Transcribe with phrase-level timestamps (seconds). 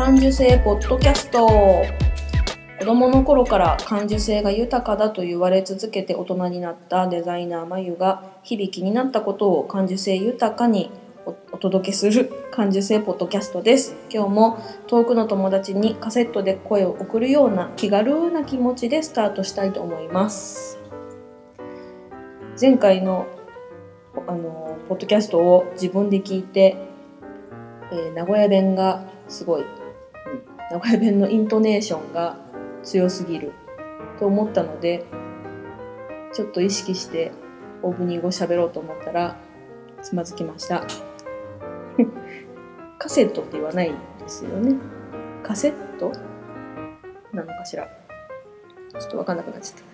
[0.00, 1.46] 感受性ポッドキャスト。
[1.46, 10.90] 子供の頃から感受性が豊かだと言われ続けて大人になったデザイナーまゆが日々気になったことを感受性豊かに
[11.52, 13.94] お届けする感受性ポッドキャストです。
[14.10, 20.78] 今日も遠くの友達にカセットで声を送るような気軽な気持ちでスタートしたいと思います。
[22.58, 23.26] 前回の
[24.26, 26.78] あのポッドキャストを自分で聞いて、
[27.92, 29.64] えー、名古屋弁がすごい、
[30.70, 32.36] 名古屋弁のイントネーションが
[32.84, 33.52] 強すぎる
[34.20, 35.04] と思ったので
[36.32, 37.32] ちょっと意識して
[37.82, 39.36] オープニングを喋ろうと思ったら
[40.00, 40.86] つまずきました。
[42.98, 44.76] カセットって言わないですよね。
[45.42, 46.12] カセット
[47.32, 47.88] なのかしら。
[48.98, 49.84] ちょっとわかんなくなっちゃった。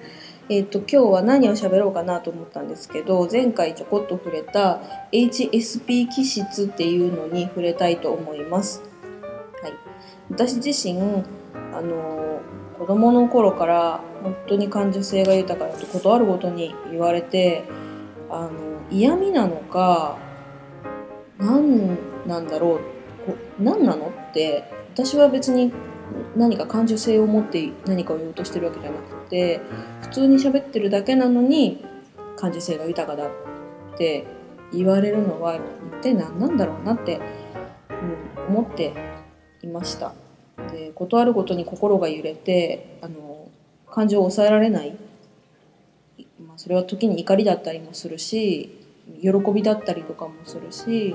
[0.48, 4.80] えっ、ー、と今日は何を喋ろうかなと思ったんですけど前回ちょこっと触れた
[5.10, 8.82] HSP 気質っていうのに触れたいと思います。
[10.30, 11.24] 私自身
[11.74, 12.40] あの
[12.78, 17.64] 子供の頃から本当に感受性が豊かだとことあるごとに言われて
[18.30, 18.50] あの
[18.90, 20.18] 嫌味なのか
[21.38, 25.72] 何なんだろう何なのって私は別に
[26.36, 29.60] 何か感受性を持って何かを言おうとしてるわけじゃなくて
[30.02, 31.84] 普通に喋ってるだけなのに
[32.36, 33.30] 感受性が豊かだっ
[33.96, 34.26] て
[34.72, 35.60] 言われるのは一
[36.02, 37.20] 体何なんだろうなって、
[38.48, 38.92] うん、思って
[39.66, 40.14] いました。
[40.72, 43.48] で事あるごとに心が揺れてあの
[43.90, 44.96] 感情を抑えられない、
[46.46, 48.70] まあ、それは時に怒りだったりもするし
[49.20, 51.14] 喜びだったりとかもするし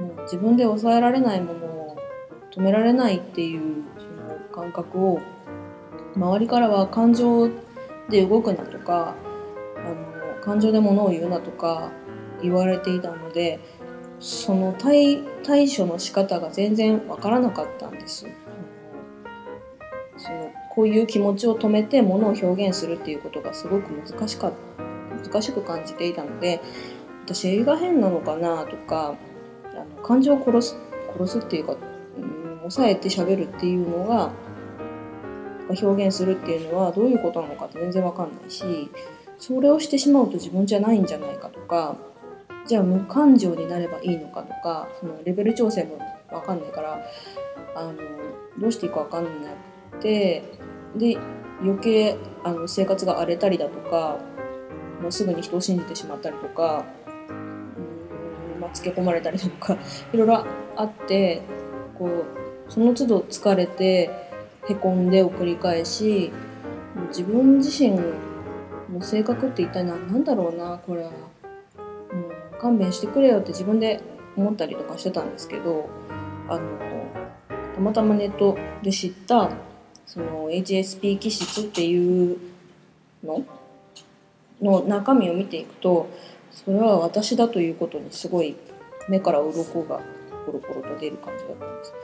[0.00, 1.96] もう自分で抑えられないものを
[2.50, 5.20] 止められないっていうその感覚を
[6.16, 7.48] 周りからは感情
[8.08, 9.14] で動くなとか
[9.76, 11.92] あの感情で物を言うなとか
[12.42, 13.60] 言われていたので
[14.22, 18.24] その対対処の仕方が全然わからなかったんです。
[20.16, 24.52] そのこういう気持ちを止めて物を表現するっていうことがすごく難しかっ
[25.24, 26.60] 難しく感じていたので
[27.24, 29.16] 私映画変なのかなとか
[29.64, 30.76] あの感情を殺す
[31.18, 34.32] 殺すっていうか、うん、抑えて喋るっていうのが
[35.68, 38.90] 表現するっていうのはどういうことなのか全然わかんないし
[39.38, 41.96] それをしてしまうと自分じゃないんじゃないかとか
[42.66, 45.98] じゃあ無感情になればいいのかとかそのレベル調整も
[46.30, 47.00] わかんないから
[47.74, 47.94] あの
[48.58, 49.50] どうしていいかわかんな
[49.90, 50.42] くて
[50.96, 51.18] で
[51.60, 54.18] 余計あの生活が荒れたりだとか
[55.00, 56.84] もうすぐに人を信じてしまったりとか
[57.28, 59.76] うん、まあ、つけ込まれたりとか
[60.12, 60.44] いろいろ
[60.76, 61.42] あって
[61.98, 64.10] こうその都度疲れて
[64.68, 66.32] へこんでを繰り返し
[67.08, 67.98] 自分自身
[68.92, 71.10] の性格って一体何なんだろうなこれは、
[72.62, 74.00] 勘弁してくれよって自分で
[74.36, 75.90] 思ったりとかしてたんですけど
[76.48, 76.78] あの
[77.74, 79.50] たまたまネットで知った
[80.06, 82.38] その HSP 気質っていう
[83.24, 83.44] の？
[84.62, 86.08] の中身を見ていくと
[86.52, 88.56] それは私だということにすごい
[89.08, 90.00] 目から鱗が
[90.46, 91.94] ポロポロと出る感じだったんです。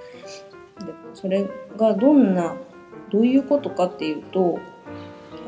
[0.81, 2.57] でそれがどんな
[3.11, 4.59] どういうことかっていうと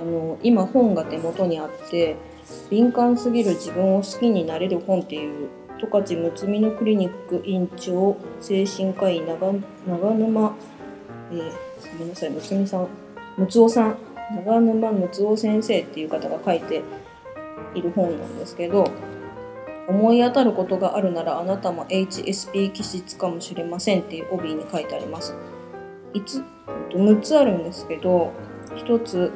[0.01, 2.17] あの今本が手元にあって
[2.71, 9.55] 「敏感すぎる自分を好きになれる本」っていう十勝睦美のクリニック院長精神科医長
[9.87, 10.57] 長沼、
[11.33, 11.39] えー、
[11.99, 12.89] ごめんなさい睦美さん。
[13.39, 13.97] 睦夫さん。
[14.37, 16.83] 長沼睦夫先生っていう方が書いて
[17.75, 18.89] いる本なんですけど
[19.89, 25.35] 思い当たることがあるならあなたも HSP 気質かもしれませんっていう帯に書いてあります。
[26.15, 26.45] いつ
[26.91, 28.33] 6つあるんですけど
[28.77, 29.33] 1つ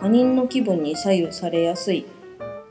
[0.00, 2.06] 他人の気分に左右されやすい。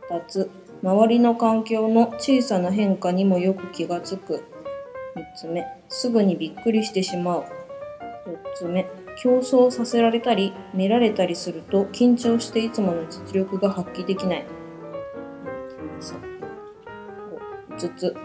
[0.09, 0.49] 2つ。
[0.83, 4.43] 周りの環境の小さな変化にもよく気がつく。
[5.15, 5.65] 3つ目。
[5.89, 7.41] すぐにびっくりしてしまう。
[7.41, 7.45] 4
[8.55, 8.85] つ目。
[9.19, 14.45] 競争させられたり見られたりすると緊張していつもの実力が発揮できない。
[17.71, 18.15] 5つ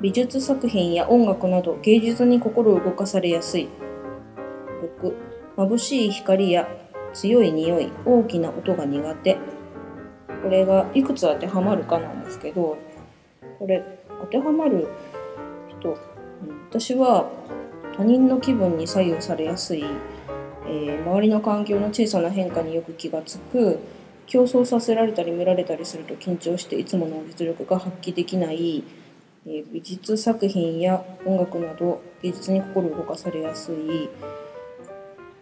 [0.00, 3.68] 美術作品や音楽など芸術に心を動かされやすい。
[5.02, 5.14] 6
[5.56, 6.66] 眩しい光や
[7.12, 9.36] 強い匂い大きな音が苦手。
[10.42, 12.78] これがいくつ当てはまるかなんですけど
[13.58, 13.82] これ
[14.20, 14.88] 当てはまる
[15.68, 15.96] 人
[16.70, 17.30] 私は
[17.96, 19.84] 他人の気分に左右されやすい、
[20.66, 23.80] えー、周りの環境の小さな変化によく気がつく
[24.26, 28.84] 競争させられたり見られたりすると緊張していつもの実力が発揮できない
[29.46, 34.08] え美術作品や音楽など芸術に心を動かされやすいっ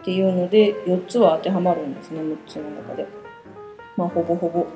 [0.04, 3.06] ていうので4つは当てはまるんですね6つの中で。
[3.96, 4.66] まあほぼほぼ。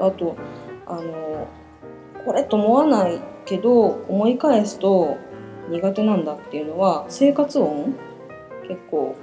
[0.00, 0.36] あと
[0.86, 1.48] あの
[2.24, 5.16] これと思わないけど思い返すと
[5.68, 7.94] 苦手なんだっていうのは生活音？
[8.68, 9.16] 結構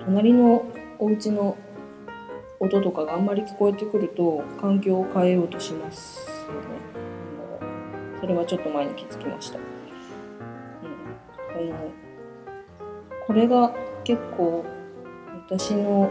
[0.00, 0.64] 隣の
[0.98, 1.56] お家の
[2.60, 6.60] 音とかがあんまり聞こえてくると環境を変えようとしますよね。
[8.20, 9.58] それはちょっと前に気づきました。
[9.58, 9.64] うん、
[11.54, 11.90] この
[13.26, 13.72] これが
[14.02, 14.64] 結構
[15.46, 16.10] 私の、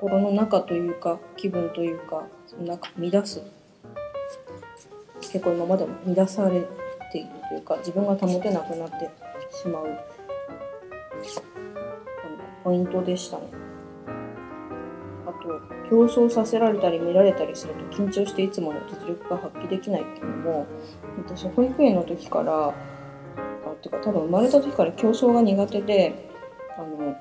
[0.00, 2.26] 心の中というか気分というか
[2.60, 3.42] なんか乱す
[5.20, 6.64] 結構今までも乱され
[7.10, 9.10] ているというか自分が保てなくなって
[9.50, 9.86] しまう
[12.62, 13.44] ポイントでしたね。
[15.26, 20.66] あと競争させられたり見られたりすると緊張していつもの実力が発揮できないっていうのも
[21.26, 22.70] 私保育園の時からあ
[23.72, 26.28] っていうか多分生まれた時から競争が苦手で
[26.76, 27.16] あの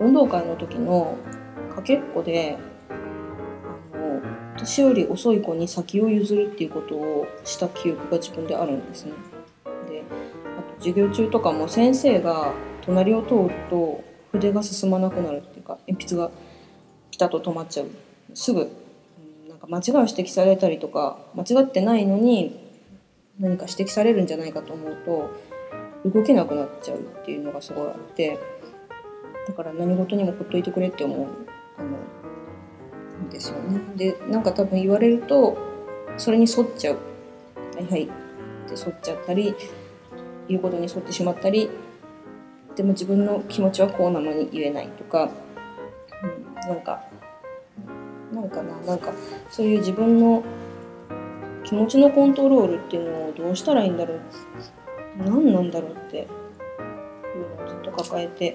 [0.00, 1.16] 運動会の時の
[1.78, 2.58] かけっこで
[2.90, 4.20] あの
[4.58, 9.12] 年より遅い子に先を譲るっていうことをした記憶が自分であるんですね。
[9.88, 10.02] で
[10.58, 12.52] あと授業中とかも先生が
[12.84, 14.02] 隣を通ると
[14.32, 16.32] 筆が進まなくなるっていうか鉛筆が
[17.12, 17.86] ピタッと止まっちゃう
[18.34, 18.68] すぐ
[19.48, 22.58] なんか間違いを指摘されたりとか間違ってないのに
[23.38, 28.40] 何か指摘されるんじゃないかと思うと動けなくなっちゃうっていうのがすごいあって
[29.46, 31.28] だから何事にもほっといてくれって思う
[31.78, 33.80] あのですよね。
[33.96, 35.56] でなんか多分言われると
[36.16, 36.96] それに沿っちゃう
[37.76, 38.12] 「はいはい」って
[38.72, 39.54] 沿っちゃったり
[40.48, 41.70] 言うことに沿ってしまったり
[42.74, 45.30] でも自分の気持ちはこうなのに言えないとか、
[46.22, 47.04] うん、なんか
[48.32, 49.12] なんかななんか
[49.50, 50.42] そういう自分の
[51.64, 54.20] 気持ちのコントロールっていうのをどうしたらいいんだろう。
[55.18, 56.26] 何なんだろうっていう
[57.58, 58.54] のをずっと抱えてい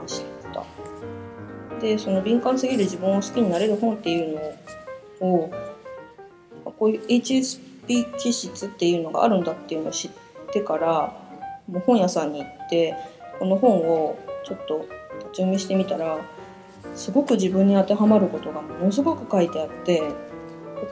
[0.00, 0.37] ました。
[1.80, 4.40] でその敏感すぎる自分を好きになれる本っていう
[5.20, 5.50] のを
[6.78, 10.10] こういう HSP 気質っていうのがあるんだっていうのを知っ
[10.52, 11.28] てから
[11.68, 12.94] もう本屋さんに行って
[13.38, 14.86] この本をちょっと
[15.18, 16.18] 立ち読みしてみたら
[16.94, 20.02] すごく自分に当てはまることがものすごく書いてあって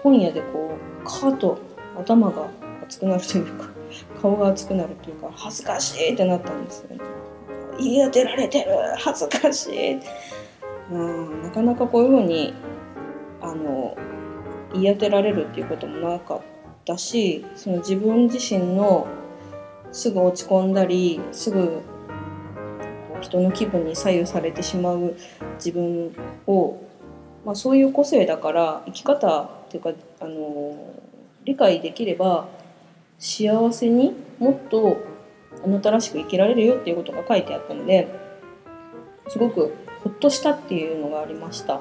[0.02, 1.58] 本屋でこうカーッと
[1.98, 2.48] 頭が
[2.84, 3.68] 熱くなるというか
[4.20, 7.00] 顔が熱くなるというか恥ずかしいってなったんですよね。
[7.78, 10.00] 言い当てられてる恥ずかしい
[10.90, 12.54] うんなかなかこういうふうに
[13.40, 13.96] あの
[14.72, 16.40] 言い当てられるっていうこともなかっ
[16.84, 19.06] たしその自分自身の
[19.92, 21.82] すぐ落ち込んだりすぐ
[23.20, 25.16] 人の気分に左右されてしまう
[25.54, 26.14] 自分
[26.46, 26.78] を、
[27.44, 29.90] まあ、そういう個性だから生き方っていうか
[30.20, 30.76] あの
[31.44, 32.48] 理解できれば
[33.18, 34.98] 幸せにもっと
[35.64, 38.08] あなたらしく生きられるよっていうことが書いてあったので
[39.28, 39.74] すごく
[40.06, 41.74] ほっとしたっていうのがありました。
[41.74, 41.80] うん、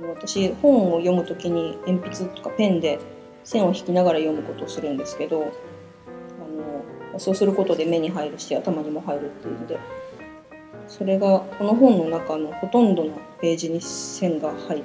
[0.00, 2.98] あの私本を読む時に鉛筆とかペンで
[3.44, 5.44] 線を引きながら読むことをするんですけどあ
[7.12, 9.78] のそうすることで目に入るし頭にも入るっていうので
[10.88, 13.10] それがこの本の中のほとんどの
[13.42, 14.84] ページに線が入っ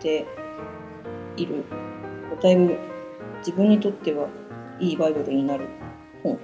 [0.00, 0.26] て
[1.36, 1.62] いる
[2.42, 2.76] だいぶ
[3.38, 4.26] 自分にとっては
[4.80, 5.68] いいバイブルになる
[6.24, 6.40] 本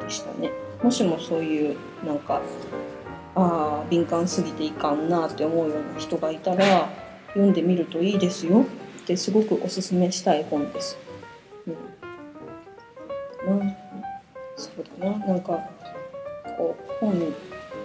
[0.00, 0.52] でしたね。
[0.80, 2.40] もしもそういうなんか
[3.34, 6.88] ああ敏感すぎていかんなって思うような人がいたら
[7.28, 8.62] 読んでみるといいですよ。
[9.02, 10.98] ってすごくおすすめしたい本です。
[11.66, 11.76] うん、
[14.56, 15.18] そうだな。
[15.26, 15.58] なんか
[16.56, 17.14] こう本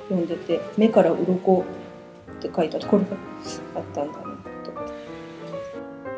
[0.10, 1.64] 読んでて「目から鱗
[2.40, 3.08] って書いたところが
[3.76, 4.24] あったんだな
[4.64, 4.72] と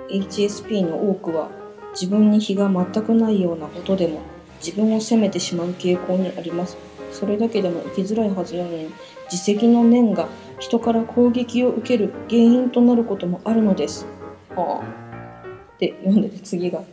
[0.10, 1.50] HSP の多くは
[1.94, 4.22] 自分に非が全くないようなことでも
[4.64, 6.78] 自分を責めてしまう傾向にあります。
[7.18, 8.92] それだけでも生きづらいはずなのに
[9.32, 10.28] 自責の念が
[10.60, 14.06] 人から攻撃を受ける原因となることもあるのです。
[14.56, 16.84] はあ、で読んでて次が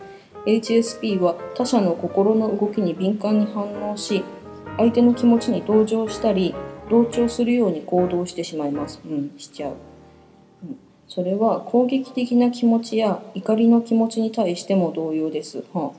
[0.46, 4.24] HSP は他者の心の動きに敏感に反応し
[4.78, 6.54] 相手の気持ちに同情したり
[6.88, 9.02] 同調するように行動してしまいます。
[9.04, 9.72] うん、しちゃう。
[10.62, 15.64] うん、それは攻撃的な気持ちや怒りの気持ちに対しても同様です。
[15.74, 15.98] はあ、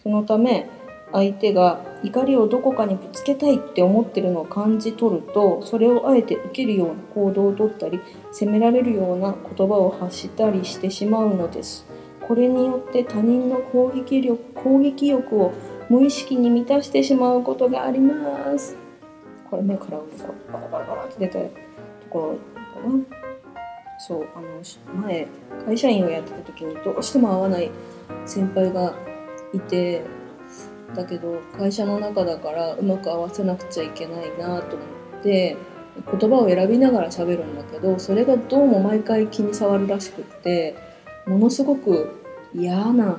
[0.00, 0.68] そのため
[1.16, 8.00] 相手が怒りをどこかにぶつけたいって思ってるのを感じ取るとそれをあえて受けるような行動をとったり
[8.32, 11.86] 責められるような言葉を発したりしてしまうのです。
[12.20, 15.54] これによって他人の攻撃力攻撃欲を
[15.88, 18.76] 無意識に満たしてしまうことがあります。
[19.48, 19.98] これ目から
[20.52, 21.48] バラバラバラって出たと
[22.10, 23.26] ころかな。
[23.98, 25.26] そうあの前
[25.64, 27.70] 会社員をやってた時にどうしても合わない
[28.26, 28.94] 先輩が
[29.54, 30.02] いて
[30.94, 34.84] だけど会社の中だからうまく合わせなくちゃいけないなと思
[35.20, 35.56] って
[36.10, 40.76] 言葉を選びながら喋るんだけどそれがどうも毎回気に障るらしくって
[41.26, 42.20] ものすごく
[42.54, 43.18] 嫌な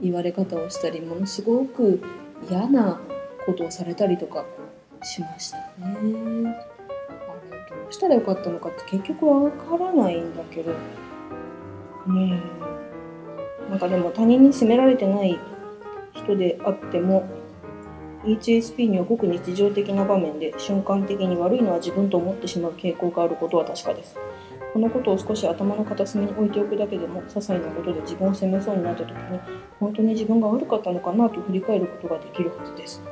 [0.00, 2.02] 言われ方をしたりものすごく
[2.48, 3.00] 嫌な
[3.46, 4.44] ことをされたりとか
[5.02, 5.64] しましたね。
[5.78, 10.72] あれどうしたらよかったのかって結局わからないんだけど
[12.06, 12.30] うん
[13.70, 15.38] なんかでも他人に責められてない
[16.28, 17.26] 人であっても
[18.24, 24.16] HSP にはごく日常的な場面で瞬間的に悪いのは自分と思ってしまう傾向があることは確かです。
[24.74, 29.40] このことを少し頭の片隅に置いておくだけでも些細なことで自分を責めそうになった時に
[29.80, 33.02] 本当に自分が悪かったのかなと振り返ることができるはずです。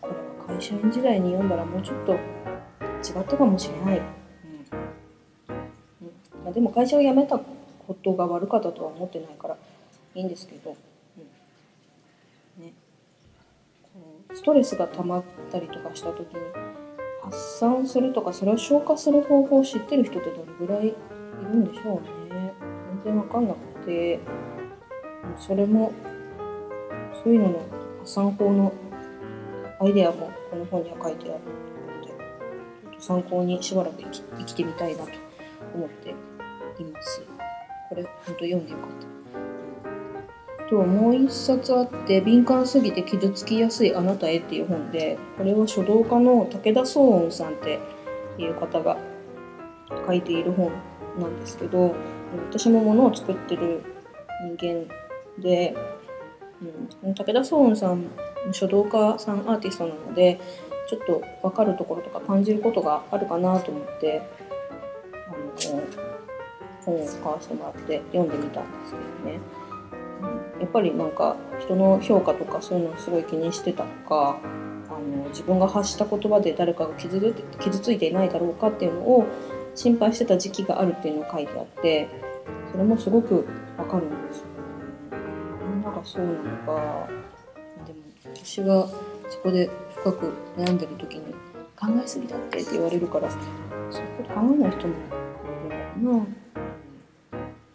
[0.00, 3.98] これは会社員時代に読んだらもうちょっと違ったかもしれない。
[3.98, 4.06] うんうん
[6.44, 9.56] まあ、でも会社を辞めたことが悪かったとは思ってないから
[10.14, 10.76] いいんですけど、
[12.58, 12.72] うんね、
[14.34, 16.40] ストレスが溜まったりとかした時に
[17.22, 20.94] 発散するとかそれを消化する方法を知ってる人ってどれぐらいい
[21.42, 22.52] るんでしょうね。
[23.04, 24.20] 全然わかんなくて。
[25.38, 25.92] それも
[27.22, 27.58] そういうのの
[28.00, 28.72] 発散法の
[29.80, 32.14] アイデアもこの本には書いてあるのでちょ
[32.90, 35.10] っと参考にしばらく生きてみたいなと
[35.74, 36.14] 思ってい
[36.84, 37.22] ます。
[37.88, 39.15] これ本当読んでよかった。
[40.68, 47.78] ともう一冊あって「敏感すぎて傷つきやすいあなたへ」っていう本でこれは書道家の武田壮雲さんって
[48.38, 48.96] いう方が
[50.06, 50.72] 書いている本
[51.18, 51.94] なんですけど
[52.50, 53.82] 私も物を作ってる
[54.58, 54.92] 人間
[55.42, 55.74] で、
[57.02, 58.04] うん、武田壮雲さん
[58.52, 60.40] 書道家さんアーティストなので
[60.88, 64.22] ちょっと分かるところとか感じることがあるかなと思って
[65.12, 65.82] あの
[66.84, 69.65] 本を買わせてもらって読んでみたんですけどね。
[70.60, 74.38] やっぱりなんか人の評価とかそういうのをすごい気にしてたとか
[74.88, 79.26] あの自分が発した言葉で誰かが傷つ傷ついていないだろうかっていうのを
[79.74, 82.08] 心配してた時期があるっていうのを書いてあって
[82.72, 83.46] それもすごく
[83.76, 84.44] わかるんですよ。
[85.70, 87.08] みんながそうなのか
[87.86, 87.98] でも
[88.34, 88.88] 私は
[89.28, 91.34] そこで深く悩んでる時に
[91.78, 94.98] 考えすぎだってって言われるからそういうこと考えない人もい
[96.00, 96.26] るのかな。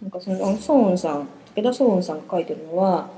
[0.02, 3.10] なんかそのソーンさん武田壮雲さんが書いてるのは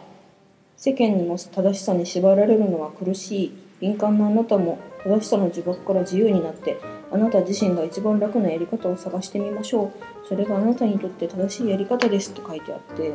[0.77, 3.63] 世間にも正しさに縛られるのは苦しい。
[3.79, 6.77] 敏感なあなたも正しさの呪縛から自由になって
[7.11, 9.91] あなた自身が一番楽なやり方を探してみましょう。
[10.25, 13.11] それがあなたにとって正しいやり方ですって書いてあって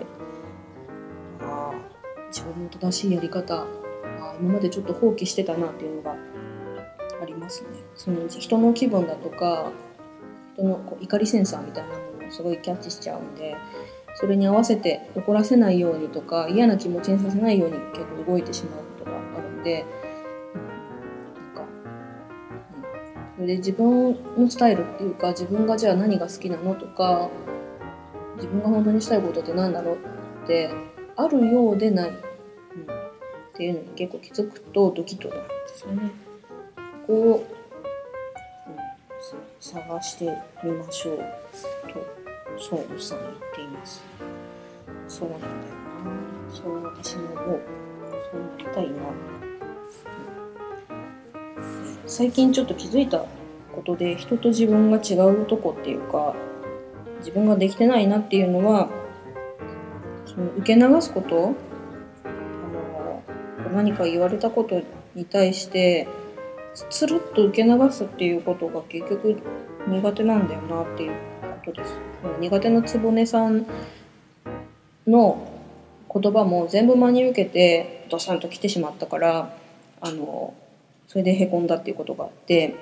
[1.41, 1.75] ああ
[2.29, 3.67] 自分の正しいやり方あ
[4.39, 6.17] 今までちょっと放棄してたなっていうのが
[7.23, 7.69] ありますね。
[7.95, 9.73] その人の気分だとか
[10.55, 13.57] 人のこう怒りセンサーみたいなものをすごいキャッチしちゃうんで
[14.21, 19.85] それに合わせて怒らせないようにとか嫌な気持ちにさせないように結構動いてしまうことがあるんで、
[20.55, 27.31] うん、なんか、うん、それで自分のスタイルっていうか自分がじゃあ何が好きなのとか
[28.35, 29.99] 自分が本当にしたいことって何だろう
[30.43, 30.69] って
[31.15, 32.19] あるようでない、うん、っ
[33.55, 36.11] ていうのに結構気づくとドキッとなるんですよね。
[37.07, 38.77] ここを、うん、
[39.61, 41.19] 探してみましょう
[41.93, 42.18] と。
[42.59, 44.03] そうおっさん言っています。
[45.07, 45.59] そうなんだよな。
[46.53, 47.61] そう私ももう
[48.31, 48.95] そうなりたいな、
[52.07, 53.25] 最近ちょっと気づいた
[53.75, 56.35] ことで人と自分が違うとこっていうか
[57.21, 58.88] 自分ができてないなっていうのは
[60.27, 61.55] その受け流すこと
[62.25, 62.29] あ
[63.69, 64.83] の何か言われたこと
[65.15, 66.09] に対して
[66.91, 69.41] つるっと受け流すっていうことが結局
[69.87, 71.12] 苦手なんだよなっていう。
[71.69, 71.95] ことです。
[72.41, 73.67] 苦手な局さん
[75.07, 75.49] の
[76.13, 79.55] 言葉も全部真に受けてドサンと来てしまったから
[80.01, 80.55] あの
[81.07, 82.75] それでへこんだっていうことがあって、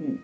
[0.00, 0.20] うん、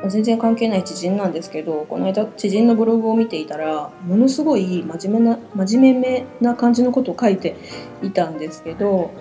[0.00, 7.56] あの全然関係ない知人なんですけどこの間知人のブログを見ていたらものすごい真面目な真面目な感じのことを書いて
[8.02, 9.12] いたんですけど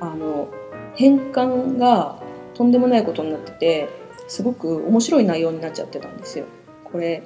[0.00, 0.48] あの
[0.94, 2.20] 変換が
[2.54, 3.88] とんでもないことになってて
[4.26, 6.46] すごく面白い内容になっちゃってたんですよ。
[6.92, 7.22] これ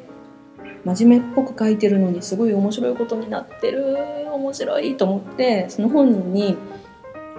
[0.85, 3.97] 真面目っぽく書いてるのにすごい面白いことになってる。
[4.33, 6.57] 面白いと思ってその本人に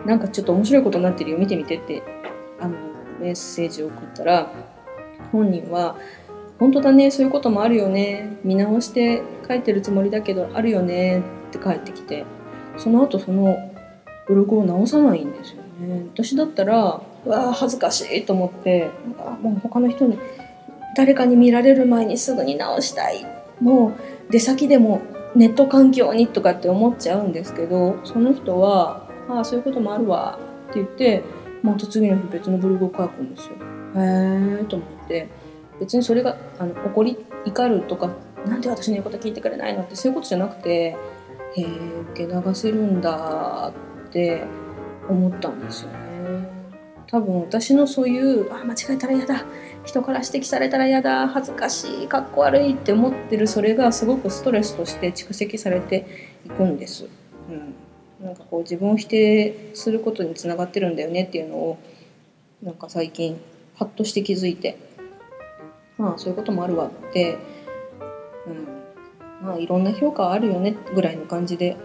[0.05, 1.37] なんかちょっと面白いことになってるよ。
[1.37, 2.03] 見てみてって
[2.59, 2.75] あの
[3.19, 4.51] メッセージを送ったら
[5.31, 5.95] 本人は
[6.59, 8.37] 「本当だねそういうこともあるよね。
[8.43, 12.25] 見直して書いてるつもりだけどあるよね」って返ってきて
[12.77, 13.57] その後その
[14.27, 16.05] ブログを直さないんですよね。
[16.13, 20.19] 私だったらうわ恥ずかしいと思ってなんかもう他の人に
[20.95, 23.25] 誰かに見られる前にすぐに直したい。
[23.59, 25.01] もう出先でも
[25.35, 30.37] ネット環境にとかって思っちゃうんですけどその人は「ああそういうこともあるわ」
[30.69, 31.23] って言って
[31.63, 33.53] また次の日別のブログを書くんですよ。
[33.95, 35.27] へえと思って。
[35.79, 38.09] 別にそれがあの怒り怒るとか
[38.47, 40.95] なんで私の言うこと聞いてくれないのってそういうことじゃなくてへ
[41.57, 41.65] え
[42.13, 43.73] 受け流せるんだ
[44.07, 44.43] って
[45.09, 45.97] 思ったんですよね。
[47.07, 49.45] 多分私のそういうあ間違えたら嫌だ。
[49.83, 56.05] 人から指摘されたら嫌だ恥ずかしいかっこ悪いって思ってるそれがすごくストレスとして蓄積されて
[56.45, 57.07] いくんです、
[57.49, 61.79] うん、なんかこう自分を否定することにつながってるんだよねっていうのを
[62.61, 63.39] なんか最近
[63.75, 64.93] ハッとして気づいて。
[65.97, 67.37] まあそういうこともあるわって、
[68.47, 71.77] うん、まあいろんな評価はあるよねぐらいの感じで、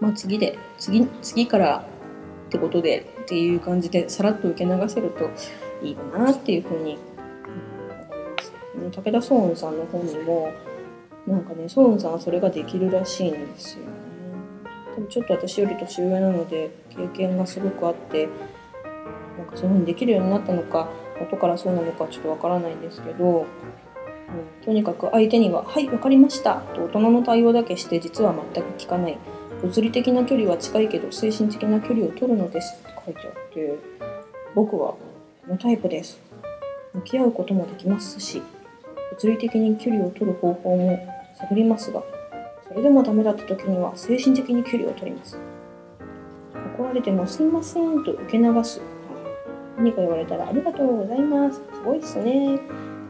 [0.00, 1.84] まあ、次で次次から
[2.46, 5.30] ってことでっていう感じでさらっと受け流せると
[5.84, 6.98] いいかなっていうふうに
[8.74, 10.52] 武田壮雲さんの本にも
[11.26, 13.90] なんかね壮雲さんはそれができるらしいんですよね。
[14.96, 18.28] でもちょっと私より年上なので経験がすごくあって
[19.38, 20.88] なんかそういうふうにできるようになったのか
[21.20, 23.46] 後からそうなのかちょっとわからないんですけど、うん、
[24.64, 29.18] とにかく相手には「はい分かりました」と大人の対応だけして実は全く聞かない
[29.62, 33.78] 物理的な距離は近いけど精神的な距離を取るのですって書いてあって
[34.54, 34.98] 僕はこ
[35.48, 36.20] のタイプです
[36.94, 38.42] 向き合うこともできますし
[39.22, 40.98] 物理的に距離を取る方法も
[41.36, 42.02] 探りますが
[42.68, 45.36] それでもダメだった時には精神的に距離を取ります。
[46.76, 48.80] 怒られてもすいませんと受け流す。
[49.76, 51.56] 何か言われたらありがとうございます。
[51.56, 52.60] すごいっすね。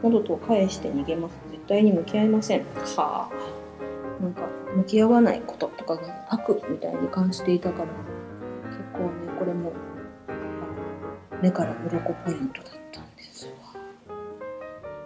[0.01, 1.35] などと返して逃げます。
[1.51, 2.65] 絶対に向き合いません。
[2.97, 4.23] はあ。
[4.23, 4.41] なんか
[4.75, 9.71] 向き合わないこととかが悪みたいに感じていたから結構ねこれも
[11.41, 12.90] 目から鱗ポイントだった。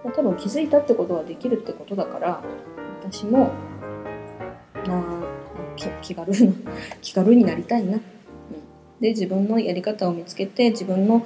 [0.06, 2.44] わ多分気づいたってことはできるってことだから
[3.02, 3.52] 私も
[4.88, 5.26] まあ
[6.02, 6.54] 気軽な
[7.02, 8.02] 気軽になりたいな、うん、
[9.00, 11.26] で自分のやり方を見つけて自分の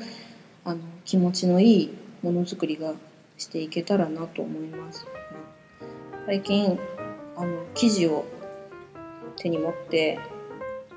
[0.65, 2.93] あの気持ちのいいものづくりが
[3.37, 5.07] していけたらなと思います、
[6.25, 6.77] 最近
[7.37, 8.25] あの生地を
[9.37, 10.19] 手に持って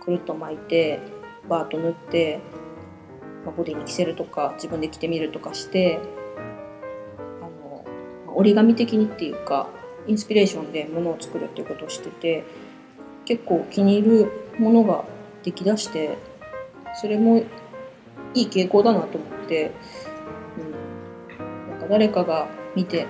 [0.01, 0.99] くるっと巻いて
[1.49, 2.41] バーッと縫って、
[3.45, 6.01] まあ、ボディに着せるとか自分で着てみるとかして
[8.35, 9.69] 折り紙的にっていうか
[10.07, 12.45] インスピレーションで物を作るっていうことをしてて
[13.25, 15.05] 結構気に入るものが
[15.43, 16.19] 出来だして
[17.01, 17.39] それも
[18.35, 19.73] いい傾向だなと思って、
[20.59, 23.07] うん、なんか誰かが見て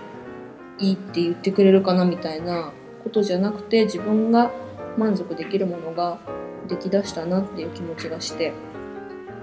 [0.78, 4.50] いいって言ってくれるかなみたいなことじゃなくて自分が
[4.96, 6.18] 満足できるものが
[6.68, 8.52] 出来だしたなっていう気持ちがして、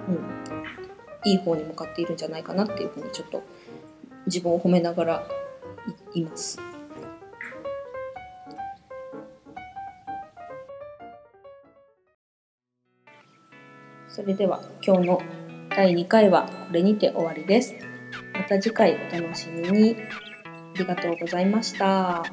[0.08, 3.44] うん、いい方に向かっているんじゃないかなっていうふうにちょっと
[4.26, 5.28] 自分を褒めながら
[6.14, 6.60] います。
[14.08, 15.22] それでは今日の
[15.70, 17.76] 第2回はこれにて終わりです。
[18.34, 19.96] また次回お楽しみに。
[20.76, 22.24] ありがとうございました。